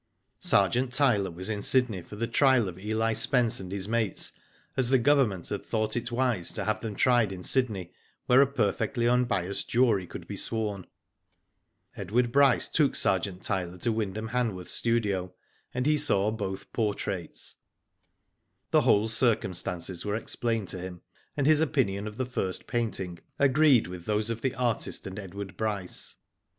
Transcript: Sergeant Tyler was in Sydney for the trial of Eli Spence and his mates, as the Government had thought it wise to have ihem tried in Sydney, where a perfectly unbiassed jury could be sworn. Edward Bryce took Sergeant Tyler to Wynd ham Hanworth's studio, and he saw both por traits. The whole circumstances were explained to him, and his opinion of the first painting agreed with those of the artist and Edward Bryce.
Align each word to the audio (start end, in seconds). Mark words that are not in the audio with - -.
Sergeant 0.39 0.91
Tyler 0.93 1.29
was 1.29 1.47
in 1.47 1.61
Sydney 1.61 2.01
for 2.01 2.15
the 2.15 2.25
trial 2.25 2.67
of 2.67 2.79
Eli 2.79 3.13
Spence 3.13 3.59
and 3.59 3.71
his 3.71 3.87
mates, 3.87 4.31
as 4.75 4.89
the 4.89 4.97
Government 4.97 5.49
had 5.49 5.63
thought 5.63 5.95
it 5.95 6.11
wise 6.11 6.51
to 6.53 6.65
have 6.65 6.79
ihem 6.79 6.97
tried 6.97 7.31
in 7.31 7.43
Sydney, 7.43 7.91
where 8.25 8.41
a 8.41 8.47
perfectly 8.51 9.07
unbiassed 9.07 9.69
jury 9.69 10.07
could 10.07 10.25
be 10.25 10.35
sworn. 10.35 10.87
Edward 11.95 12.31
Bryce 12.31 12.67
took 12.67 12.95
Sergeant 12.95 13.43
Tyler 13.43 13.77
to 13.77 13.91
Wynd 13.91 14.15
ham 14.15 14.29
Hanworth's 14.29 14.71
studio, 14.71 15.35
and 15.71 15.85
he 15.85 15.99
saw 15.99 16.31
both 16.31 16.73
por 16.73 16.95
traits. 16.95 17.57
The 18.71 18.81
whole 18.81 19.07
circumstances 19.07 20.03
were 20.03 20.15
explained 20.15 20.69
to 20.69 20.79
him, 20.79 21.01
and 21.37 21.45
his 21.45 21.61
opinion 21.61 22.07
of 22.07 22.17
the 22.17 22.25
first 22.25 22.65
painting 22.65 23.19
agreed 23.37 23.85
with 23.85 24.05
those 24.05 24.31
of 24.31 24.41
the 24.41 24.55
artist 24.55 25.05
and 25.05 25.19
Edward 25.19 25.55
Bryce. 25.55 26.15